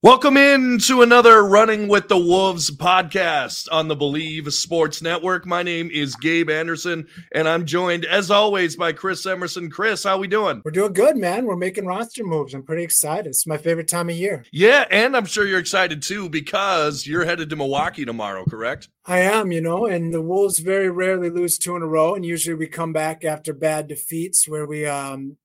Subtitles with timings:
[0.00, 5.44] Welcome in to another Running with the Wolves podcast on the Believe Sports Network.
[5.44, 9.70] My name is Gabe Anderson, and I'm joined, as always, by Chris Emerson.
[9.70, 10.62] Chris, how we doing?
[10.64, 11.46] We're doing good, man.
[11.46, 12.54] We're making roster moves.
[12.54, 13.26] I'm pretty excited.
[13.26, 14.44] It's my favorite time of year.
[14.52, 18.88] Yeah, and I'm sure you're excited too because you're headed to Milwaukee tomorrow, correct?
[19.04, 22.24] I am, you know, and the Wolves very rarely lose two in a row, and
[22.24, 25.38] usually we come back after bad defeats where we um,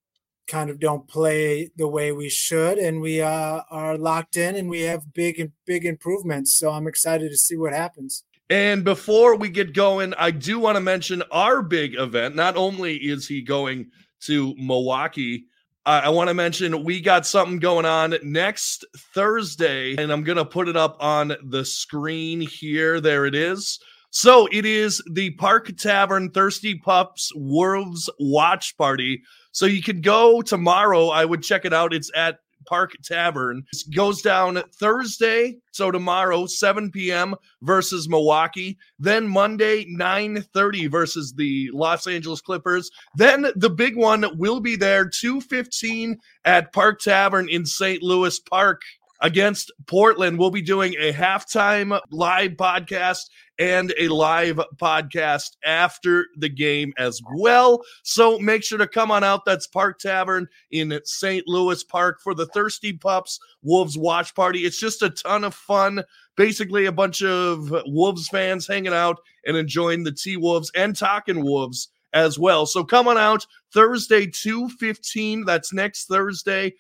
[0.48, 4.70] kind of don't play the way we should and we uh, are locked in and
[4.70, 6.54] we have big big improvements.
[6.54, 8.24] So i'm excited to see what happens.
[8.50, 12.36] And before we get going i do want to mention our big event.
[12.36, 13.90] Not only is he going
[14.22, 15.46] to milwaukee
[15.86, 20.70] i want to mention we got something going on next thursday and i'm to put
[20.70, 23.00] it up on the screen here.
[23.00, 23.80] There it is
[24.16, 30.42] so it is the park tavern thirsty pups wolves watch party so you can go
[30.42, 31.08] tomorrow.
[31.10, 31.94] I would check it out.
[31.94, 33.64] It's at Park Tavern.
[33.74, 37.36] It goes down Thursday, so tomorrow, 7 p.m.
[37.62, 38.78] versus Milwaukee.
[39.00, 42.90] Then Monday, 9:30 versus the Los Angeles Clippers.
[43.16, 48.02] Then the big one will be there, 2:15 at Park Tavern in St.
[48.02, 48.82] Louis Park
[49.24, 50.38] against Portland.
[50.38, 57.22] We'll be doing a halftime live podcast and a live podcast after the game as
[57.38, 57.82] well.
[58.04, 59.46] So make sure to come on out.
[59.46, 61.48] That's Park Tavern in St.
[61.48, 64.60] Louis Park for the Thirsty Pups Wolves watch party.
[64.60, 66.04] It's just a ton of fun.
[66.36, 71.44] Basically, a bunch of Wolves fans hanging out and enjoying the T Wolves and talking
[71.44, 72.66] Wolves as well.
[72.66, 75.46] So come on out Thursday, 2:15.
[75.46, 76.74] That's next Thursday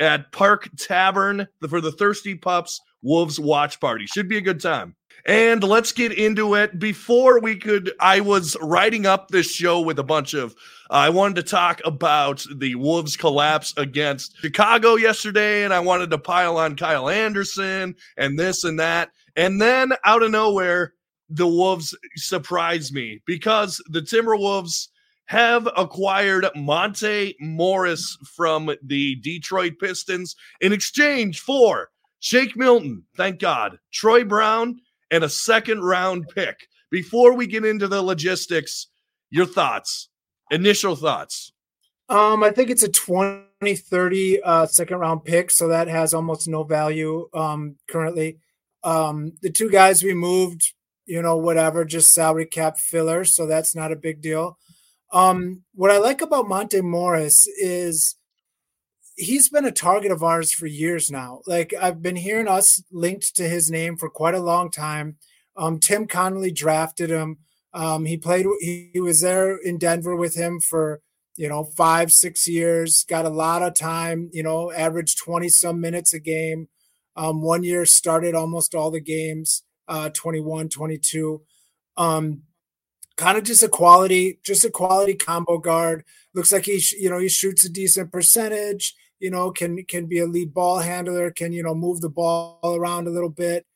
[0.00, 4.06] at Park Tavern for the Thirsty Pups Wolves watch party.
[4.06, 4.96] Should be a good time.
[5.26, 6.78] And let's get into it.
[6.78, 10.52] Before we could, I was writing up this show with a bunch of.
[10.90, 16.10] Uh, I wanted to talk about the Wolves collapse against Chicago yesterday, and I wanted
[16.10, 19.10] to pile on Kyle Anderson and this and that.
[19.36, 20.94] And then out of nowhere,
[21.28, 24.88] the Wolves surprised me because the Timberwolves
[25.28, 31.90] have acquired Monte Morris from the Detroit Pistons in exchange for
[32.20, 34.80] Shake Milton, thank God, Troy Brown,
[35.10, 36.66] and a second round pick.
[36.90, 38.88] Before we get into the logistics,
[39.30, 40.08] your thoughts,
[40.50, 41.52] initial thoughts.
[42.08, 46.48] Um, I think it's a 20, 30 uh, second round pick, so that has almost
[46.48, 48.38] no value um, currently.
[48.82, 50.72] Um, the two guys we moved,
[51.04, 54.58] you know, whatever, just salary cap filler, so that's not a big deal.
[55.12, 58.16] Um, what I like about Monte Morris is
[59.16, 61.40] he's been a target of ours for years now.
[61.46, 65.16] Like I've been hearing us linked to his name for quite a long time.
[65.56, 67.38] Um, Tim Connelly drafted him.
[67.74, 68.46] Um, he played.
[68.60, 71.00] He, he, was there in Denver with him for
[71.36, 73.04] you know five, six years.
[73.08, 74.30] Got a lot of time.
[74.32, 76.68] You know, averaged twenty some minutes a game.
[77.16, 79.64] Um, one year started almost all the games.
[79.88, 81.40] Uh, 21, 22.
[81.96, 82.42] Um,
[83.18, 86.04] kind of just a quality, just a quality combo guard.
[86.34, 88.94] Looks like he, you know, he shoots a decent percentage.
[89.18, 91.30] You know, can can be a lead ball handler.
[91.32, 93.66] Can you know move the ball around a little bit.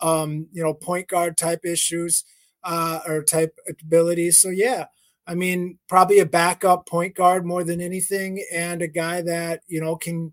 [0.00, 2.24] Um, you know, point guard type issues
[2.64, 4.40] uh, or type abilities.
[4.40, 4.86] So yeah,
[5.26, 9.80] I mean, probably a backup point guard more than anything, and a guy that you
[9.80, 10.32] know can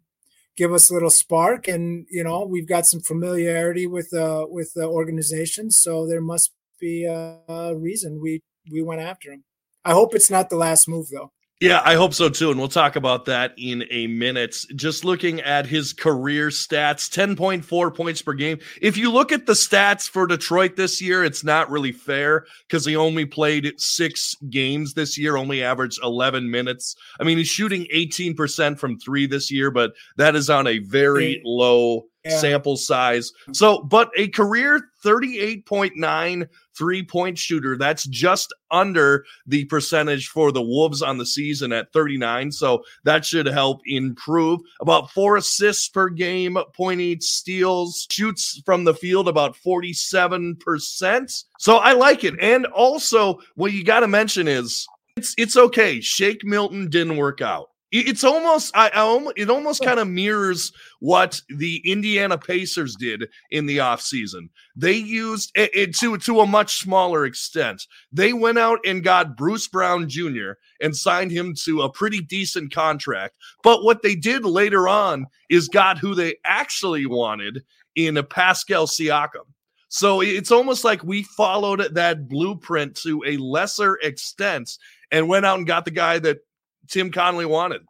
[0.57, 1.67] give us a little spark.
[1.67, 6.51] And you know, we've got some familiarity with uh with the organization, so there must
[6.79, 9.43] be a reason we we went after him.
[9.83, 11.31] I hope it's not the last move though.
[11.61, 12.51] Yeah, I hope so too.
[12.51, 14.57] And we'll talk about that in a minute.
[14.75, 18.59] Just looking at his career stats 10.4 points per game.
[18.81, 22.85] If you look at the stats for Detroit this year, it's not really fair because
[22.85, 26.93] he only played six games this year, only averaged 11 minutes.
[27.21, 31.41] I mean, he's shooting 18% from three this year, but that is on a very
[31.45, 32.37] low yeah.
[32.37, 33.31] sample size.
[33.53, 36.47] So, but a career 38.9
[36.77, 37.77] three point shooter.
[37.77, 42.51] That's just under the percentage for the Wolves on the season at 39.
[42.51, 44.59] So that should help improve.
[44.81, 51.43] About four assists per game, 0.8 steals, shoots from the field about 47%.
[51.59, 52.35] So I like it.
[52.39, 56.01] And also, what you got to mention is it's it's okay.
[56.01, 57.69] Shake Milton didn't work out.
[58.01, 63.65] It's almost I, I it almost kind of mirrors what the Indiana Pacers did in
[63.65, 64.49] the offseason.
[64.75, 67.85] They used it, it, to to a much smaller extent.
[68.11, 70.53] They went out and got Bruce Brown Jr.
[70.81, 73.35] and signed him to a pretty decent contract.
[73.63, 77.63] But what they did later on is got who they actually wanted
[77.95, 79.45] in a Pascal Siakam.
[79.87, 84.77] So it's almost like we followed that blueprint to a lesser extent
[85.11, 86.39] and went out and got the guy that
[86.89, 87.81] Tim Connelly wanted.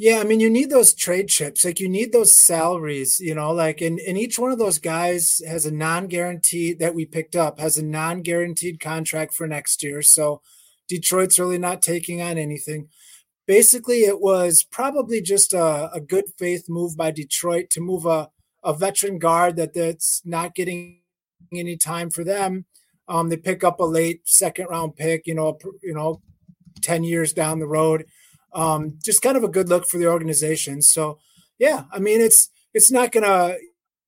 [0.00, 1.64] Yeah, I mean, you need those trade chips.
[1.64, 5.42] Like you need those salaries, you know, like and, and each one of those guys
[5.46, 10.00] has a non-guaranteed that we picked up has a non-guaranteed contract for next year.
[10.02, 10.40] So
[10.86, 12.88] Detroit's really not taking on anything.
[13.48, 18.28] Basically, it was probably just a, a good faith move by Detroit to move a,
[18.62, 21.00] a veteran guard that that's not getting
[21.52, 22.66] any time for them.
[23.08, 26.20] Um, they pick up a late second round pick, you know, you know,
[26.82, 28.04] 10 years down the road
[28.52, 30.82] um, just kind of a good look for the organization.
[30.82, 31.18] So,
[31.58, 33.56] yeah, I mean, it's it's not gonna,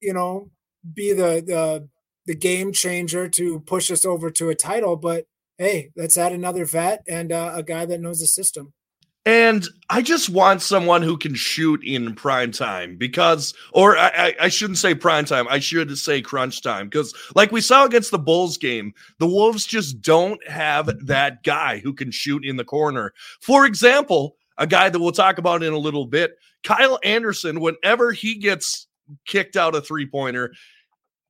[0.00, 0.50] you know,
[0.94, 1.88] be the the
[2.26, 5.26] the game changer to push us over to a title, but
[5.58, 8.72] hey, let's add another vet and uh, a guy that knows the system.
[9.26, 14.48] And I just want someone who can shoot in prime time because, or I, I
[14.48, 18.18] shouldn't say prime time, I should say crunch time because, like we saw against the
[18.18, 23.12] Bulls game, the Wolves just don't have that guy who can shoot in the corner.
[23.40, 28.12] For example, a guy that we'll talk about in a little bit, Kyle Anderson, whenever
[28.12, 28.86] he gets
[29.26, 30.52] kicked out a three pointer,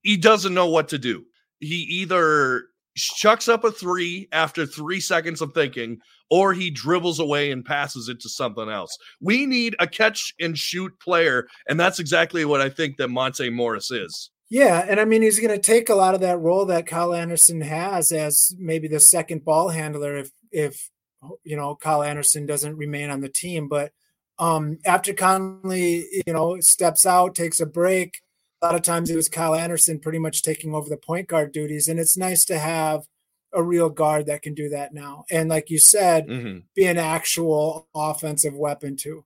[0.03, 1.25] he doesn't know what to do.
[1.59, 2.67] He either
[3.03, 5.99] chucks up a three after three seconds of thinking,
[6.31, 8.97] or he dribbles away and passes it to something else.
[9.21, 13.51] We need a catch and shoot player, and that's exactly what I think that Monte
[13.51, 14.31] Morris is.
[14.51, 17.15] Yeah, and I mean he's going to take a lot of that role that Kyle
[17.15, 20.91] Anderson has as maybe the second ball handler if if
[21.45, 23.93] you know Kyle Anderson doesn't remain on the team, but
[24.41, 28.23] um after Conley, you know, steps out, takes a break,
[28.61, 31.53] a lot of times it was Kyle Anderson pretty much taking over the point guard
[31.53, 33.03] duties and it's nice to have
[33.53, 35.25] a real guard that can do that now.
[35.31, 36.59] And like you said, mm-hmm.
[36.75, 39.25] be an actual offensive weapon too.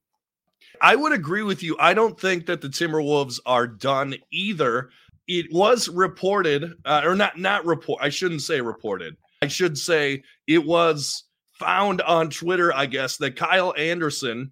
[0.81, 1.77] I would agree with you.
[1.79, 4.91] I don't think that the Timberwolves are done either.
[5.27, 8.01] It was reported, uh, or not, not report.
[8.03, 9.17] I shouldn't say reported.
[9.43, 14.51] I should say it was found on Twitter, I guess, that Kyle Anderson,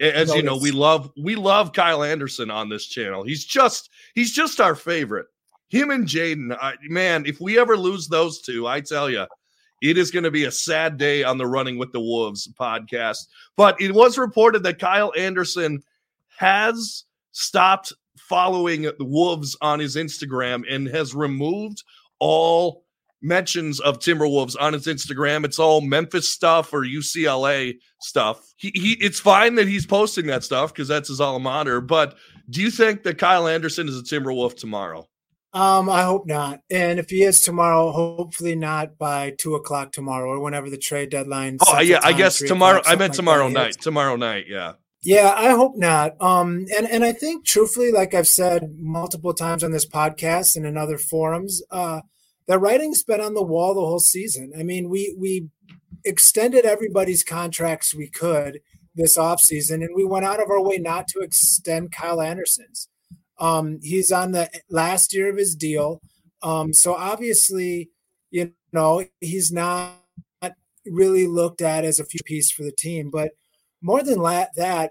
[0.00, 3.24] as you know, we love we love Kyle Anderson on this channel.
[3.24, 5.26] He's just he's just our favorite
[5.68, 6.56] him and Jaden,
[6.88, 9.26] man, if we ever lose those two, I tell you,
[9.82, 13.28] it is going to be a sad day on the Running with the Wolves podcast.
[13.56, 15.82] But it was reported that Kyle Anderson
[16.38, 21.84] has stopped following the Wolves on his Instagram and has removed
[22.18, 22.84] all
[23.20, 25.44] mentions of Timberwolves on his Instagram.
[25.44, 28.54] It's all Memphis stuff or UCLA stuff.
[28.56, 31.80] He, he it's fine that he's posting that stuff because that's his alma mater.
[31.80, 32.16] But
[32.50, 35.06] do you think that Kyle Anderson is a Timberwolf tomorrow?
[35.52, 36.60] Um, I hope not.
[36.70, 41.10] And if he is tomorrow, hopefully not by two o'clock tomorrow or whenever the trade
[41.10, 41.58] deadline.
[41.66, 42.82] Oh yeah, I guess tomorrow.
[42.84, 43.80] I meant tomorrow like night.
[43.80, 44.74] Tomorrow night, yeah.
[45.02, 46.20] Yeah, I hope not.
[46.20, 50.66] Um, and and I think truthfully, like I've said multiple times on this podcast and
[50.66, 52.02] in other forums, uh,
[52.46, 54.52] the writing's been on the wall the whole season.
[54.58, 55.48] I mean, we we
[56.04, 58.60] extended everybody's contracts we could
[58.98, 62.88] this offseason, and we went out of our way not to extend Kyle Anderson's.
[63.38, 66.02] Um, he's on the last year of his deal.
[66.42, 67.90] Um, so obviously,
[68.30, 69.94] you know, he's not
[70.84, 73.10] really looked at as a future piece for the team.
[73.10, 73.32] But
[73.80, 74.90] more than that,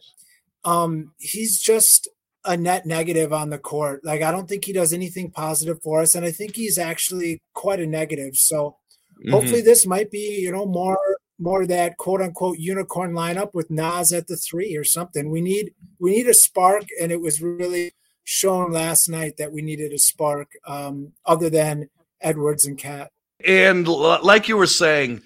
[0.63, 2.07] um, he's just
[2.45, 4.03] a net negative on the court.
[4.03, 7.41] Like I don't think he does anything positive for us, and I think he's actually
[7.53, 8.35] quite a negative.
[8.35, 8.77] So
[9.19, 9.31] mm-hmm.
[9.31, 10.97] hopefully, this might be you know more
[11.39, 15.29] more of that quote unquote unicorn lineup with Naz at the three or something.
[15.29, 17.93] We need we need a spark, and it was really
[18.23, 21.89] shown last night that we needed a spark um, other than
[22.21, 23.11] Edwards and KAT.
[23.45, 25.21] And like you were saying,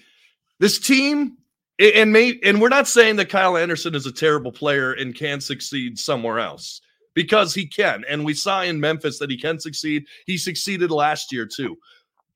[0.60, 1.38] this team
[1.78, 5.40] and may and we're not saying that Kyle Anderson is a terrible player and can
[5.40, 6.80] succeed somewhere else
[7.14, 8.04] because he can.
[8.08, 10.04] And we saw in Memphis that he can succeed.
[10.26, 11.76] He succeeded last year too.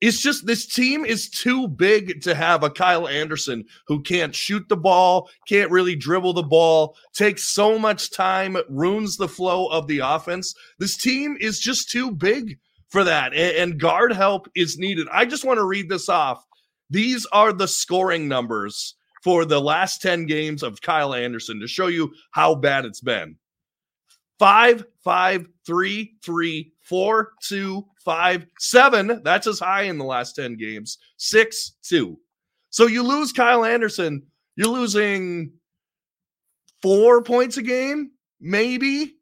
[0.00, 4.68] It's just this team is too big to have a Kyle Anderson who can't shoot
[4.68, 9.86] the ball, can't really dribble the ball, takes so much time, ruins the flow of
[9.86, 10.54] the offense.
[10.78, 13.32] This team is just too big for that.
[13.32, 15.08] And, guard help is needed.
[15.10, 16.44] I just want to read this off.
[16.90, 21.86] These are the scoring numbers for the last 10 games of Kyle Anderson to show
[21.86, 23.36] you how bad it's been.
[24.38, 29.20] Five, five, three, three, four, two, five, seven.
[29.24, 30.98] That's as high in the last 10 games.
[31.16, 32.18] Six, two.
[32.70, 34.22] So you lose Kyle Anderson,
[34.56, 35.52] you're losing
[36.82, 39.16] four points a game, maybe,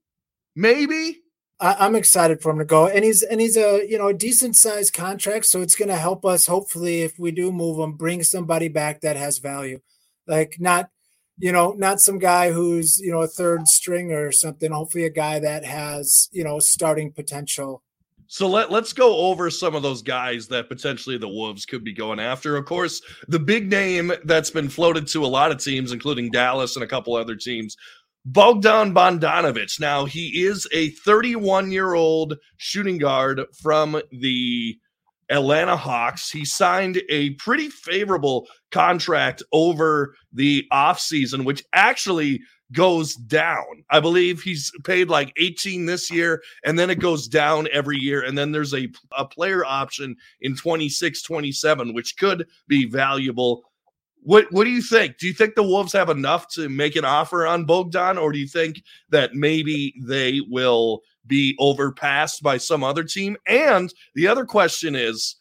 [0.56, 1.21] maybe.
[1.61, 4.14] I, am excited for him to go, and he's and he's a you know a
[4.14, 6.47] decent sized contract, so it's going to help us.
[6.47, 9.80] Hopefully, if we do move him, bring somebody back that has value,
[10.26, 10.90] like not
[11.38, 14.72] you know not some guy who's you know a third stringer or something.
[14.72, 17.82] Hopefully, a guy that has you know starting potential
[18.26, 21.92] so let, let's go over some of those guys that potentially the Wolves could be
[21.92, 22.56] going after.
[22.56, 26.76] Of course, the big name that's been floated to a lot of teams, including Dallas
[26.76, 27.76] and a couple other teams,
[28.24, 29.78] Bogdan Bogdanovic.
[29.78, 34.78] Now, he is a 31 year old shooting guard from the
[35.34, 36.30] Atlanta Hawks.
[36.30, 42.40] He signed a pretty favorable contract over the offseason, which actually
[42.72, 43.84] goes down.
[43.90, 48.22] I believe he's paid like 18 this year, and then it goes down every year.
[48.22, 53.64] And then there's a, a player option in 26, 27, which could be valuable.
[54.22, 55.18] What what do you think?
[55.18, 58.38] Do you think the Wolves have enough to make an offer on Bogdan, or do
[58.38, 63.37] you think that maybe they will be overpassed by some other team?
[63.47, 65.37] And the other question is,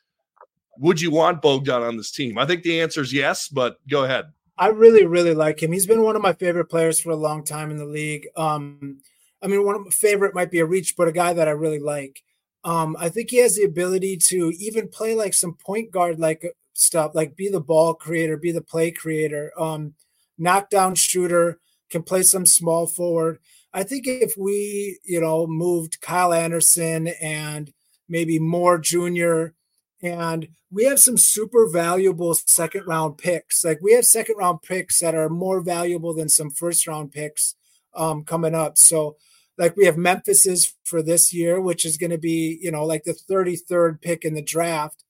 [0.80, 2.38] would you want Bogdan on this team?
[2.38, 4.26] I think the answer is yes, but go ahead.
[4.58, 5.72] I really, really like him.
[5.72, 8.28] He's been one of my favorite players for a long time in the league.
[8.36, 9.00] Um,
[9.42, 11.52] I mean, one of my favorite might be a reach, but a guy that I
[11.52, 12.24] really like.
[12.64, 16.46] Um, I think he has the ability to even play like some point guard like
[16.74, 19.96] stuff, like be the ball creator, be the play creator, um,
[20.38, 21.60] knockdown shooter,
[21.94, 23.40] can play some small forward.
[23.72, 27.72] I think if we, you know, moved Kyle Anderson and
[28.10, 29.54] maybe Moore Jr.
[30.02, 33.64] And we have some super valuable second round picks.
[33.64, 37.56] Like we have second round picks that are more valuable than some first round picks
[37.96, 38.78] um, coming up.
[38.78, 39.16] So,
[39.58, 43.04] like we have Memphis's for this year, which is going to be, you know, like
[43.04, 45.04] the 33rd pick in the draft,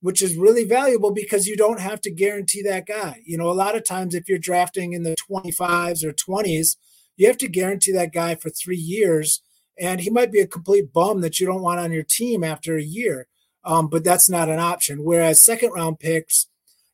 [0.00, 3.22] which is really valuable because you don't have to guarantee that guy.
[3.24, 6.76] You know, a lot of times if you're drafting in the 25s or 20s,
[7.16, 9.40] you have to guarantee that guy for three years.
[9.78, 12.76] And he might be a complete bum that you don't want on your team after
[12.76, 13.26] a year
[13.66, 15.02] um, but that's not an option.
[15.02, 16.46] Whereas second round picks,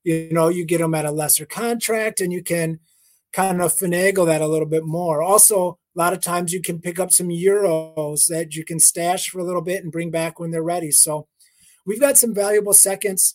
[0.02, 2.80] you know, you get them at a lesser contract and you can
[3.32, 5.22] kind of finagle that a little bit more.
[5.22, 9.28] Also, a lot of times you can pick up some euros that you can stash
[9.28, 10.90] for a little bit and bring back when they're ready.
[10.90, 11.28] So
[11.86, 13.34] we've got some valuable seconds.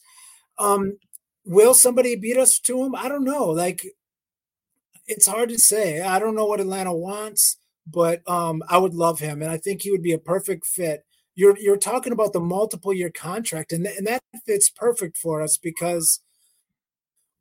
[0.57, 0.97] Um,
[1.45, 2.95] will somebody beat us to them?
[2.95, 3.45] I don't know.
[3.47, 3.85] Like
[5.05, 6.01] it's hard to say.
[6.01, 9.81] I don't know what Atlanta wants, but um, I would love him, and I think
[9.81, 11.05] he would be a perfect fit
[11.37, 15.41] you're you're talking about the multiple year contract, and, th- and that fits perfect for
[15.41, 16.19] us because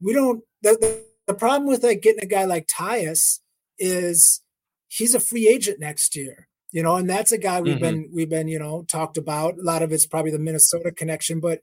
[0.01, 0.45] we don't.
[0.61, 3.41] The, the, the problem with like getting a guy like Tyus
[3.79, 4.43] is
[4.87, 7.85] he's a free agent next year, you know, and that's a guy we've mm-hmm.
[7.85, 9.55] been we've been you know talked about.
[9.59, 11.61] A lot of it's probably the Minnesota connection, but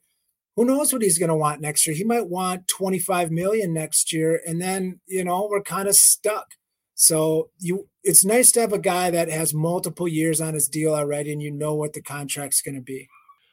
[0.56, 1.96] who knows what he's going to want next year?
[1.96, 6.48] He might want 25 million next year, and then you know we're kind of stuck.
[6.96, 10.96] So you it's nice to have a guy that has multiple years on his deal
[10.96, 13.08] already and you know what the contract's going to be.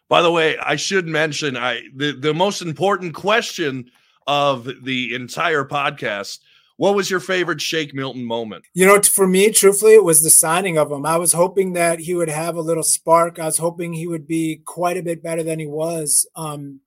[0.09, 3.90] By the way, I should mention I the, the most important question
[4.26, 6.38] of the entire podcast.
[6.81, 8.65] What was your favorite Shake Milton moment?
[8.73, 11.05] You know, for me, truthfully, it was the signing of him.
[11.05, 13.39] I was hoping that he would have a little spark.
[13.39, 16.27] I was hoping he would be quite a bit better than he was.
[16.35, 16.81] Um,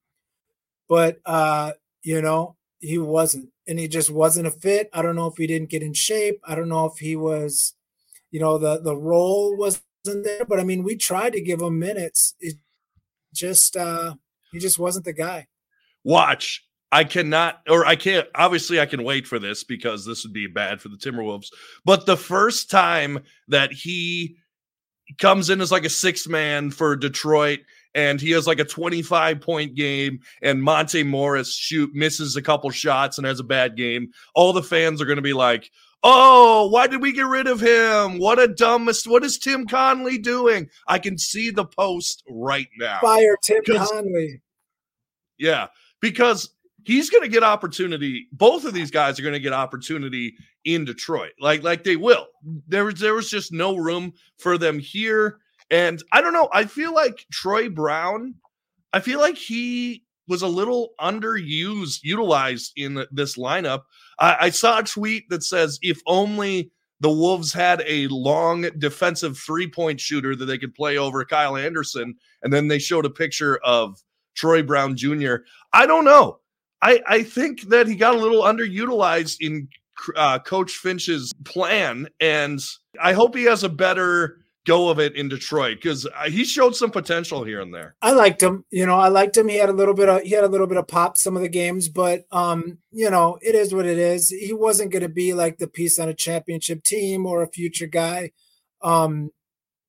[0.89, 4.89] but uh, you know, he wasn't and he just wasn't a fit.
[4.93, 6.41] I don't know if he didn't get in shape.
[6.43, 7.75] I don't know if he was,
[8.31, 10.43] you know, the the role wasn't there.
[10.43, 12.33] But I mean, we tried to give him minutes.
[12.39, 12.55] It
[13.31, 14.15] just uh
[14.51, 15.45] he just wasn't the guy.
[16.03, 16.65] Watch.
[16.93, 18.27] I cannot, or I can't.
[18.35, 21.47] Obviously, I can wait for this because this would be bad for the Timberwolves.
[21.83, 24.37] But the first time that he
[25.17, 27.61] comes in as like a six man for Detroit
[27.95, 32.69] and he has like a 25 point game and Monte Morris shoot misses a couple
[32.69, 35.71] shots and has a bad game, all the fans are going to be like,
[36.03, 38.19] "Oh, why did we get rid of him?
[38.19, 39.07] What a dumbest!
[39.07, 42.99] What is Tim Connelly doing?" I can see the post right now.
[43.01, 44.43] Fire Tim Connelly.
[45.39, 45.69] Yeah,
[45.99, 46.53] because
[46.85, 48.27] he's going to get opportunity.
[48.31, 50.35] Both of these guys are going to get opportunity
[50.65, 51.31] in Detroit.
[51.39, 52.27] Like like they will.
[52.67, 55.39] There was there was just no room for them here
[55.73, 56.49] and I don't know.
[56.53, 58.35] I feel like Troy Brown,
[58.93, 63.81] I feel like he was a little underused, utilized in this lineup.
[64.19, 69.37] I, I saw a tweet that says, if only the Wolves had a long defensive
[69.37, 72.15] three point shooter that they could play over Kyle Anderson.
[72.43, 74.01] And then they showed a picture of
[74.35, 75.37] Troy Brown Jr.
[75.73, 76.39] I don't know.
[76.83, 79.69] I, I think that he got a little underutilized in
[80.17, 82.09] uh, Coach Finch's plan.
[82.19, 82.59] And
[83.01, 86.75] I hope he has a better go of it in Detroit because uh, he showed
[86.75, 87.95] some potential here and there.
[88.01, 88.65] I liked him.
[88.69, 89.47] You know, I liked him.
[89.47, 91.41] He had a little bit of he had a little bit of pop some of
[91.41, 94.29] the games, but um, you know, it is what it is.
[94.29, 97.87] He wasn't going to be like the piece on a championship team or a future
[97.87, 98.31] guy.
[98.81, 99.31] Um,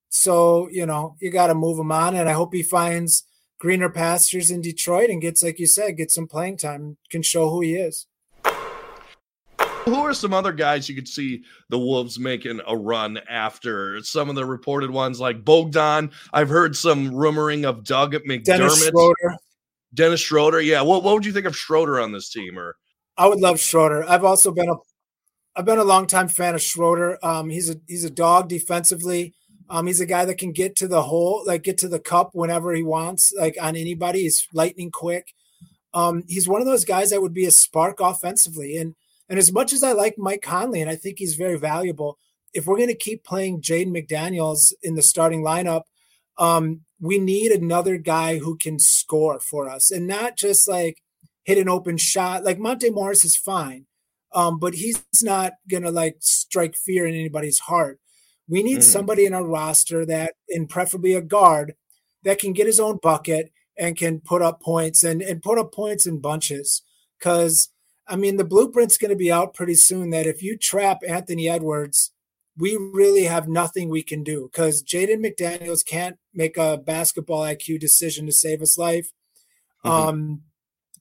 [0.08, 3.24] so you know, you got to move him on, and I hope he finds
[3.58, 7.50] greener pastures in Detroit and gets, like you said, get some playing time, can show
[7.50, 8.06] who he is.
[9.84, 14.02] Who are some other guys you could see the Wolves making a run after?
[14.02, 16.10] Some of the reported ones like Bogdan.
[16.32, 18.44] I've heard some rumoring of Doug McDermott.
[18.44, 19.36] Dennis Schroeder.
[19.92, 20.60] Dennis Schroeder.
[20.62, 20.80] Yeah.
[20.80, 22.58] What, what would you think of Schroeder on this team?
[22.58, 22.76] Or
[23.18, 24.08] I would love Schroeder.
[24.08, 24.74] I've also been a
[25.56, 27.24] I've been a long time fan of Schroeder.
[27.24, 29.34] Um, he's a he's a dog defensively.
[29.70, 32.30] Um, he's a guy that can get to the hole, like get to the cup
[32.32, 34.22] whenever he wants, like on anybody.
[34.22, 35.32] He's lightning quick.
[35.94, 38.76] Um, he's one of those guys that would be a spark offensively.
[38.76, 38.94] And
[39.28, 42.18] and as much as I like Mike Conley, and I think he's very valuable,
[42.52, 45.82] if we're going to keep playing Jaden McDaniels in the starting lineup,
[46.36, 51.02] um, we need another guy who can score for us and not just like
[51.44, 52.44] hit an open shot.
[52.44, 53.86] Like Monte Morris is fine,
[54.34, 57.98] um, but he's not going to like strike fear in anybody's heart.
[58.48, 58.82] We need mm.
[58.82, 61.74] somebody in our roster that, and preferably a guard,
[62.22, 65.72] that can get his own bucket and can put up points and, and put up
[65.72, 66.82] points in bunches.
[67.18, 67.70] Because,
[68.06, 71.48] I mean, the blueprint's going to be out pretty soon that if you trap Anthony
[71.48, 72.12] Edwards,
[72.56, 77.80] we really have nothing we can do because Jaden McDaniels can't make a basketball IQ
[77.80, 79.10] decision to save his life.
[79.84, 80.08] Mm-hmm.
[80.08, 80.42] Um,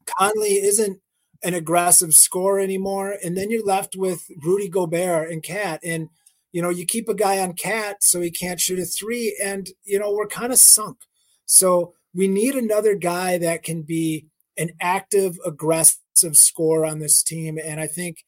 [0.05, 1.00] Conley isn't
[1.43, 3.15] an aggressive scorer anymore.
[3.23, 5.81] And then you're left with Rudy Gobert and KAT.
[5.83, 6.09] And,
[6.53, 9.38] you know, you keep a guy on KAT so he can't shoot a three.
[9.43, 11.00] And, you know, we're kind of sunk.
[11.45, 17.60] So we need another guy that can be an active, aggressive scorer on this team.
[17.62, 18.24] And I think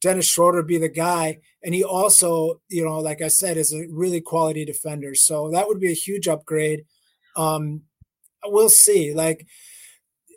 [0.00, 1.38] Dennis Schroeder be the guy.
[1.62, 5.14] And he also, you know, like I said, is a really quality defender.
[5.14, 6.86] So that would be a huge upgrade.
[7.36, 7.82] Um,
[8.42, 9.12] we'll see.
[9.12, 9.46] Like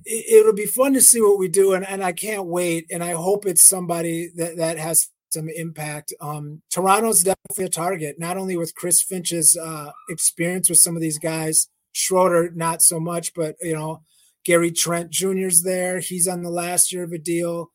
[0.04, 2.88] it, will be fun to see what we do, and, and I can't wait.
[2.92, 6.14] And I hope it's somebody that that has some impact.
[6.22, 11.02] Um, Toronto's definitely a target, not only with Chris Finch's uh, experience with some of
[11.02, 14.04] these guys, Schroeder not so much, but you know,
[14.46, 16.00] Gary Trent Jr.'s there.
[16.00, 17.72] He's on the last year of a deal.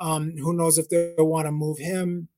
[0.00, 2.28] Um, who knows if they want to move him?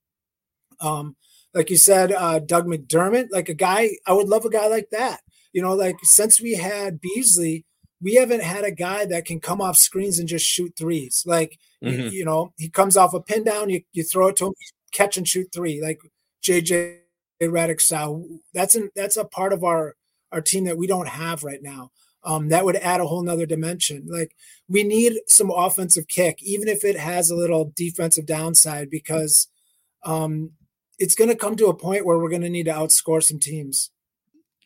[0.79, 1.15] Um,
[1.53, 4.89] like you said, uh, Doug McDermott, like a guy, I would love a guy like
[4.91, 5.21] that.
[5.53, 7.65] You know, like since we had Beasley,
[8.01, 11.23] we haven't had a guy that can come off screens and just shoot threes.
[11.25, 12.01] Like, mm-hmm.
[12.01, 14.53] you, you, know, he comes off a pin down, you, you throw it to him,
[14.91, 15.99] catch and shoot three, like
[16.43, 16.97] JJ
[17.41, 18.25] Redick style.
[18.53, 19.95] That's an, that's a part of our
[20.31, 21.91] our team that we don't have right now.
[22.23, 24.07] Um, that would add a whole nother dimension.
[24.07, 24.35] Like
[24.69, 29.47] we need some offensive kick, even if it has a little defensive downside, because
[30.05, 30.51] um,
[30.99, 33.39] it's going to come to a point where we're going to need to outscore some
[33.39, 33.89] teams.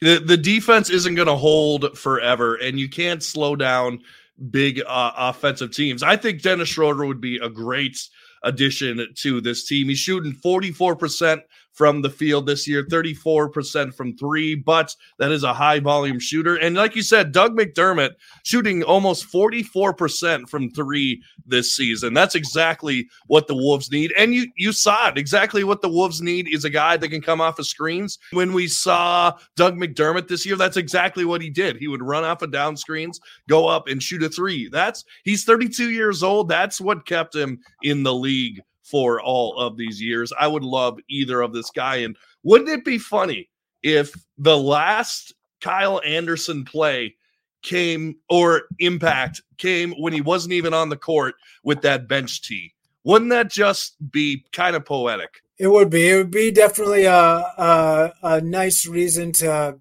[0.01, 4.01] The the defense isn't going to hold forever, and you can't slow down
[4.49, 6.03] big uh, offensive teams.
[6.03, 7.97] I think Dennis Schroeder would be a great
[8.43, 9.89] addition to this team.
[9.89, 11.41] He's shooting 44%
[11.75, 16.55] from the field this year, 34% from three, but that is a high volume shooter.
[16.55, 18.11] And like you said, Doug McDermott
[18.43, 22.13] shooting almost 44% from three this season.
[22.13, 24.13] That's exactly what the Wolves need.
[24.17, 25.17] And you you saw it.
[25.17, 28.17] Exactly what the Wolves need is a guy that can come off of screens.
[28.31, 31.75] When we saw Doug McDermott this year, that's exactly what he did.
[31.75, 34.69] He would run off of down screens, go up and shoot a three.
[34.69, 36.47] That's he's 32 years old.
[36.47, 40.31] That's what kept him in the league for all of these years.
[40.39, 41.97] I would love either of this guy.
[41.97, 43.49] And wouldn't it be funny
[43.81, 47.15] if the last Kyle Anderson play
[47.63, 52.73] came or impact came when he wasn't even on the court with that bench tee?
[53.03, 55.41] Wouldn't that just be kind of poetic?
[55.57, 56.09] It would be.
[56.09, 59.79] It would be definitely a, a, a nice reason to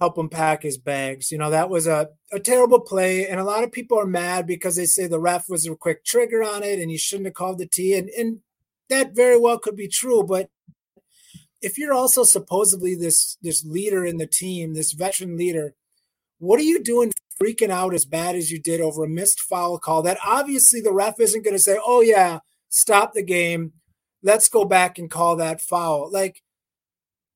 [0.00, 1.30] help him pack his bags.
[1.30, 3.28] You know, that was a, a terrible play.
[3.28, 6.04] And a lot of people are mad because they say the ref was a quick
[6.04, 7.94] trigger on it and he shouldn't have called the T.
[7.94, 8.38] And, and
[8.88, 10.22] that very well could be true.
[10.22, 10.48] But
[11.60, 15.74] if you're also supposedly this this leader in the team, this veteran leader,
[16.38, 19.78] what are you doing freaking out as bad as you did over a missed foul
[19.78, 23.72] call that obviously the ref isn't going to say, oh, yeah, stop the game.
[24.22, 26.10] Let's go back and call that foul.
[26.10, 26.42] Like,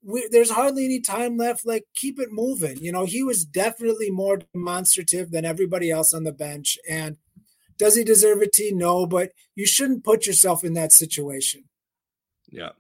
[0.05, 1.67] we, there's hardly any time left.
[1.67, 2.77] Like, keep it moving.
[2.79, 6.79] You know, he was definitely more demonstrative than everybody else on the bench.
[6.89, 7.17] And
[7.79, 8.73] does he deserve a T?
[8.73, 11.65] No, but you shouldn't put yourself in that situation.
[12.51, 12.71] Yeah.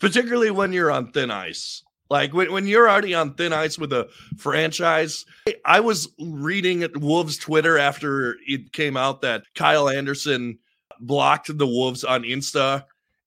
[0.00, 1.82] Particularly when you're on thin ice.
[2.10, 5.24] Like when, when you're already on thin ice with a franchise.
[5.64, 10.58] I was reading Wolves Twitter after it came out that Kyle Anderson
[11.00, 12.84] blocked the Wolves on Insta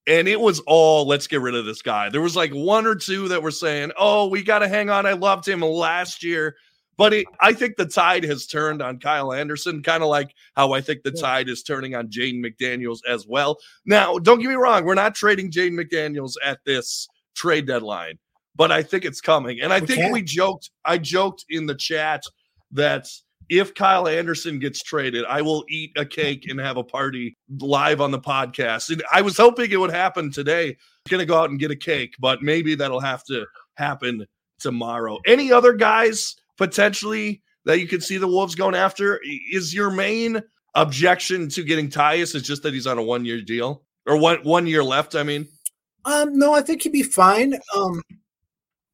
[0.08, 2.10] and it was all let's get rid of this guy.
[2.10, 5.06] There was like one or two that were saying, "Oh, we got to hang on.
[5.06, 6.56] I loved him last year."
[6.98, 10.72] But it, I think the tide has turned on Kyle Anderson, kind of like how
[10.72, 13.58] I think the tide is turning on Jaden McDaniels as well.
[13.86, 18.18] Now, don't get me wrong, we're not trading Jaden McDaniels at this trade deadline,
[18.56, 19.60] but I think it's coming.
[19.60, 20.12] And I we think can.
[20.14, 22.24] we joked, I joked in the chat
[22.72, 23.08] that
[23.50, 28.02] if Kyle Anderson gets traded, I will eat a cake and have a party live
[28.02, 28.90] on the podcast.
[28.90, 30.70] And I was hoping it would happen today.
[30.70, 34.26] I'm going to go out and get a cake, but maybe that'll have to happen
[34.60, 35.20] tomorrow.
[35.26, 39.20] Any other guys potentially that you could see the Wolves going after?
[39.52, 40.42] Is your main
[40.76, 43.86] objection to getting Tyus is just that he's on a one year deal?
[44.06, 45.16] or one one year left.
[45.16, 45.48] I mean,
[46.06, 47.56] um, no, I think he'd be fine.
[47.76, 48.02] Um,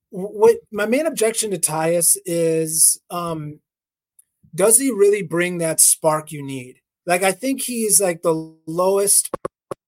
[0.10, 3.60] what my main objection to Tyus is, um,
[4.54, 6.82] does he really bring that spark you need?
[7.06, 9.30] Like, I think he's like the lowest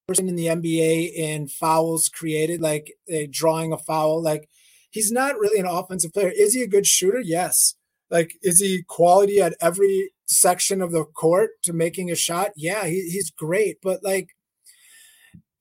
[0.08, 4.22] person in the NBA in fouls created, like a drawing a foul.
[4.22, 4.50] Like,
[4.90, 6.32] he's not really an offensive player.
[6.36, 7.20] Is he a good shooter?
[7.20, 7.76] Yes.
[8.10, 12.52] Like, is he quality at every section of the court to making a shot?
[12.56, 13.78] Yeah, he, he's great.
[13.82, 14.30] But like,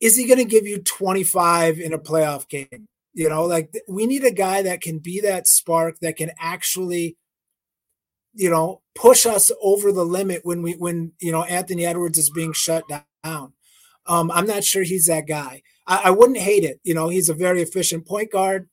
[0.01, 2.89] is he going to give you 25 in a playoff game?
[3.15, 7.17] You know, like we need a guy that can be that spark that can actually,
[8.35, 12.31] you know, push us over the limit when we when you know Anthony Edwards is
[12.31, 13.53] being shut down.
[14.07, 15.63] Um, I'm not sure he's that guy.
[15.87, 16.81] I, I wouldn't hate it.
[16.83, 18.69] You know, he's a very efficient point guard.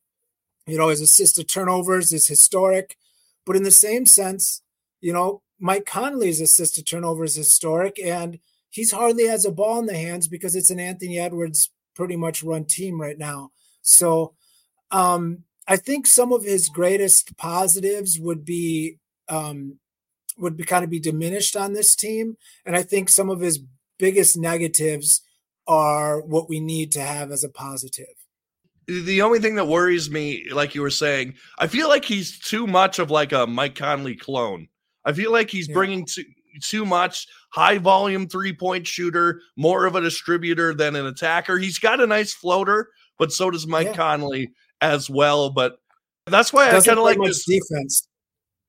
[0.65, 2.98] You know, his assist to turnovers is historic,
[3.45, 4.62] but in the same sense,
[5.02, 9.80] you know, Mike Conley's assist to turnovers is historic, and he's hardly has a ball
[9.80, 13.52] in the hands because it's an Anthony Edwards pretty much run team right now.
[13.82, 14.36] So
[14.91, 18.99] um, I think some of his greatest positives would be
[19.30, 19.80] um,
[20.38, 23.60] would be kind of be diminished on this team, and I think some of his
[23.98, 25.22] biggest negatives
[25.68, 28.08] are what we need to have as a positive.
[28.88, 32.65] The only thing that worries me, like you were saying, I feel like he's too
[32.65, 34.68] much of like a Mike Conley clone.
[35.06, 35.76] I feel like he's yeah.
[35.76, 36.24] bringing too,
[36.63, 41.60] too much high volume three point shooter, more of a distributor than an attacker.
[41.60, 42.89] He's got a nice floater,
[43.20, 43.94] but so does Mike yeah.
[43.94, 45.52] Conley as well.
[45.52, 45.78] But
[46.26, 48.08] that's why doesn't I kind of like this defense.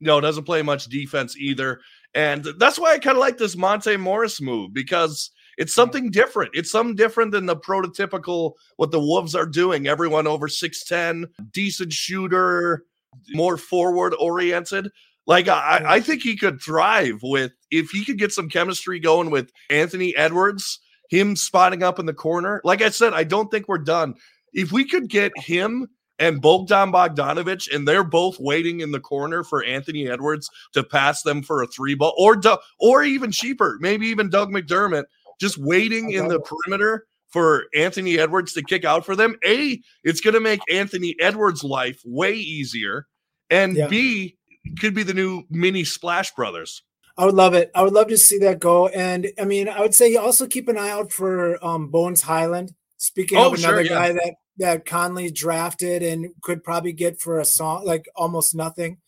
[0.00, 1.80] No, doesn't play much defense either.
[2.14, 5.80] And that's why I kind of like this Monte Morris move because it's mm-hmm.
[5.80, 6.52] something different.
[6.54, 9.86] It's something different than the prototypical what the Wolves are doing.
[9.86, 12.84] Everyone over 6'10, decent shooter,
[13.32, 14.90] more forward oriented.
[15.26, 19.30] Like I, I think he could thrive with if he could get some chemistry going
[19.30, 22.60] with Anthony Edwards, him spotting up in the corner.
[22.64, 24.14] Like I said, I don't think we're done.
[24.52, 25.88] If we could get him
[26.20, 31.22] and Bogdan Bogdanovic, and they're both waiting in the corner for Anthony Edwards to pass
[31.22, 32.40] them for a three ball, or
[32.78, 35.04] or even cheaper, maybe even Doug McDermott,
[35.40, 39.36] just waiting in the perimeter for Anthony Edwards to kick out for them.
[39.44, 43.06] A, it's going to make Anthony Edwards' life way easier,
[43.48, 43.88] and yeah.
[43.88, 44.36] B,
[44.78, 46.82] could be the new mini Splash Brothers.
[47.16, 47.70] I would love it.
[47.74, 48.88] I would love to see that go.
[48.88, 52.22] And I mean, I would say you also keep an eye out for um, Bones
[52.22, 52.72] Hyland.
[52.96, 53.88] Speaking oh, of another sure, yeah.
[53.88, 58.98] guy that that Conley drafted and could probably get for a song like almost nothing.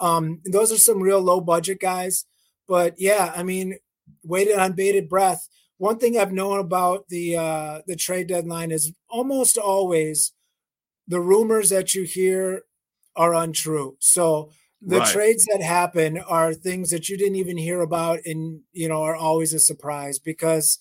[0.00, 2.24] Um, those are some real low budget guys.
[2.68, 3.78] But yeah, I mean,
[4.24, 5.48] waited on bated breath.
[5.76, 10.32] One thing I've known about the uh, the trade deadline is almost always
[11.08, 12.62] the rumors that you hear
[13.16, 13.96] are untrue.
[13.98, 15.08] So the right.
[15.08, 19.14] trades that happen are things that you didn't even hear about and you know are
[19.14, 20.78] always a surprise because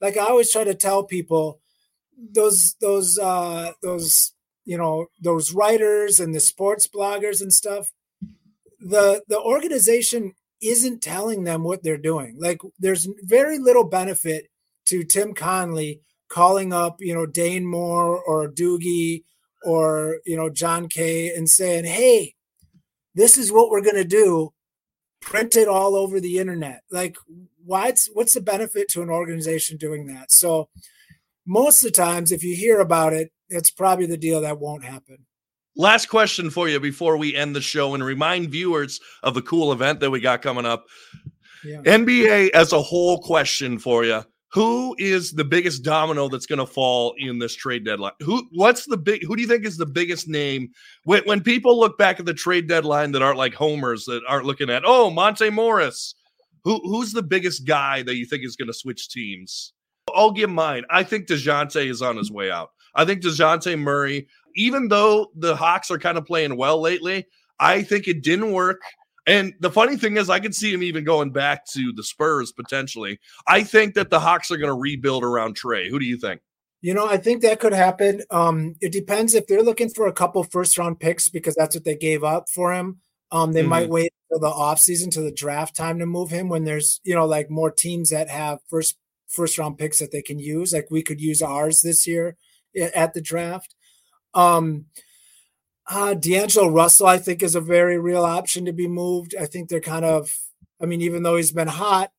[0.00, 1.60] like i always try to tell people
[2.18, 7.92] those those uh those you know those writers and the sports bloggers and stuff
[8.80, 12.36] the the organization isn't telling them what they're doing.
[12.38, 14.46] Like there's very little benefit
[14.86, 19.22] to tim connelly calling up you know dane moore or doogie
[19.64, 22.34] or you know john kay and saying hey
[23.14, 24.52] this is what we're going to do.
[25.20, 26.82] Print it all over the internet.
[26.90, 27.16] Like
[27.64, 30.30] what's what's the benefit to an organization doing that?
[30.30, 30.68] So
[31.46, 34.84] most of the times if you hear about it it's probably the deal that won't
[34.84, 35.18] happen
[35.76, 39.72] last question for you before we end the show and remind viewers of the cool
[39.72, 40.84] event that we got coming up
[41.64, 41.80] yeah.
[41.82, 44.22] nba as a whole question for you
[44.54, 48.12] who is the biggest domino that's going to fall in this trade deadline?
[48.20, 50.68] Who what's the big who do you think is the biggest name
[51.02, 54.46] when, when people look back at the trade deadline that aren't like homers that aren't
[54.46, 56.14] looking at, "Oh, Monte Morris."
[56.62, 59.73] Who who's the biggest guy that you think is going to switch teams?
[60.14, 60.84] I'll give mine.
[60.90, 62.70] I think Dejounte is on his way out.
[62.94, 67.26] I think Dejounte Murray, even though the Hawks are kind of playing well lately,
[67.58, 68.80] I think it didn't work
[69.26, 72.52] and the funny thing is, I could see him even going back to the Spurs
[72.52, 73.18] potentially.
[73.46, 75.88] I think that the Hawks are going to rebuild around Trae.
[75.88, 76.42] Who do you think?
[76.82, 78.22] You know, I think that could happen.
[78.30, 81.84] Um, it depends if they're looking for a couple first round picks because that's what
[81.84, 83.00] they gave up for him.
[83.32, 83.70] Um, they mm-hmm.
[83.70, 87.14] might wait for the offseason to the draft time to move him when there's, you
[87.14, 88.96] know, like more teams that have first
[89.34, 90.72] first round picks that they can use.
[90.72, 92.36] Like we could use ours this year
[92.94, 93.74] at the draft.
[94.34, 94.86] Um,
[95.88, 99.34] uh, D'Angelo Russell, I think, is a very real option to be moved.
[99.38, 100.30] I think they're kind of,
[100.80, 102.10] I mean, even though he's been hot,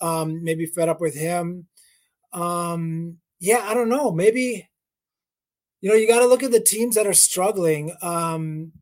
[0.00, 1.68] um, maybe fed up with him.
[2.32, 4.10] Um, yeah, I don't know.
[4.10, 4.68] Maybe,
[5.80, 7.94] you know, you got to look at the teams that are struggling.
[8.02, 8.72] Um,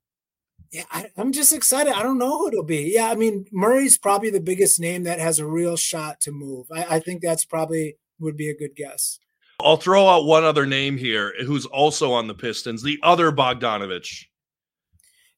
[0.73, 1.93] yeah, I, am just excited.
[1.93, 2.93] I don't know who it'll be.
[2.95, 6.67] Yeah, I mean, Murray's probably the biggest name that has a real shot to move.
[6.73, 9.19] I, I think that's probably would be a good guess.
[9.61, 14.27] I'll throw out one other name here who's also on the Pistons, the other Bogdanovic.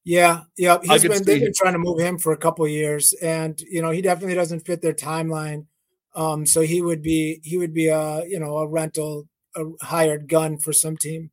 [0.04, 3.60] Yeah, yeah, he's been they've been trying to move him for a couple years, and
[3.60, 5.66] you know he definitely doesn't fit their timeline.
[6.14, 10.28] Um, so he would be he would be a you know a rental, a hired
[10.28, 11.30] gun for some team.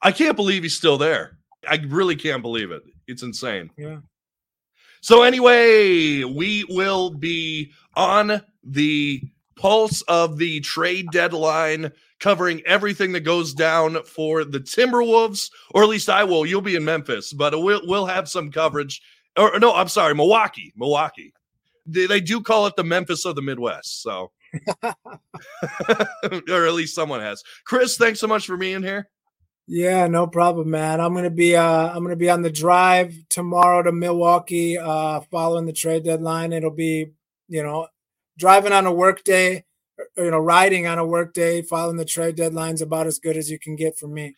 [0.00, 1.37] I can't believe he's still there.
[1.70, 2.82] I really can't believe it.
[3.06, 3.70] It's insane.
[3.76, 3.98] Yeah.
[5.00, 9.22] So anyway, we will be on the
[9.56, 15.88] pulse of the trade deadline, covering everything that goes down for the Timberwolves, or at
[15.88, 16.46] least I will.
[16.46, 19.00] You'll be in Memphis, but we'll we'll have some coverage.
[19.36, 21.32] Or no, I'm sorry, Milwaukee, Milwaukee.
[21.86, 24.32] They, they do call it the Memphis of the Midwest, so
[24.82, 27.42] or at least someone has.
[27.64, 29.08] Chris, thanks so much for being here.
[29.70, 30.98] Yeah, no problem, man.
[30.98, 35.66] I'm gonna be uh I'm gonna be on the drive tomorrow to Milwaukee, uh, following
[35.66, 36.54] the trade deadline.
[36.54, 37.12] It'll be,
[37.48, 37.86] you know,
[38.38, 39.66] driving on a work day,
[40.16, 43.36] or, you know, riding on a work day, following the trade deadlines about as good
[43.36, 44.34] as you can get from me.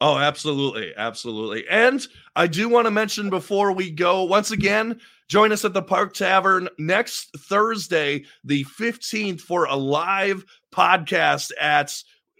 [0.00, 0.92] Oh, absolutely.
[0.96, 1.64] Absolutely.
[1.68, 5.82] And I do want to mention before we go, once again, join us at the
[5.82, 11.96] Park Tavern next Thursday, the 15th, for a live podcast at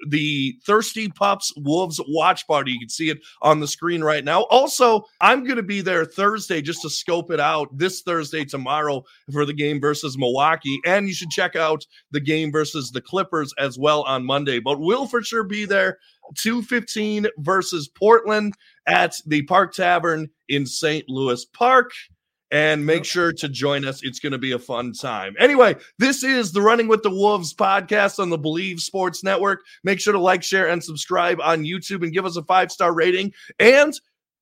[0.08, 2.72] the Thirsty Pups Wolves watch party.
[2.72, 4.42] You can see it on the screen right now.
[4.44, 9.04] Also, I'm going to be there Thursday just to scope it out this Thursday, tomorrow
[9.32, 10.80] for the game versus Milwaukee.
[10.84, 14.60] And you should check out the game versus the Clippers as well on Monday.
[14.60, 15.98] But we'll for sure be there
[16.36, 18.54] 215 versus Portland
[18.86, 21.04] at the Park Tavern in St.
[21.08, 21.92] Louis Park
[22.54, 24.04] and make sure to join us.
[24.04, 25.34] It's going to be a fun time.
[25.40, 29.62] Anyway, this is the Running with the Wolves podcast on the Believe Sports Network.
[29.82, 32.94] Make sure to like, share, and subscribe on YouTube and give us a five star
[32.94, 33.32] rating.
[33.58, 33.92] And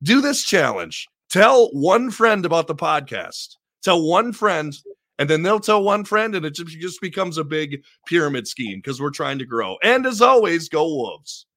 [0.03, 3.57] do this challenge tell one friend about the podcast.
[3.83, 4.77] Tell one friend,
[5.19, 9.01] and then they'll tell one friend, and it just becomes a big pyramid scheme because
[9.01, 9.79] we're trying to grow.
[9.83, 11.47] And as always, go Wolves.